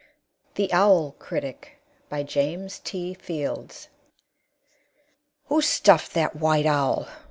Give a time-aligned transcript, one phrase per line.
[0.55, 1.77] THE OWL CRITIC
[2.09, 3.13] BY JAMES T.
[3.13, 3.89] FIELDS
[5.45, 7.07] "Who stuffed that white owl?"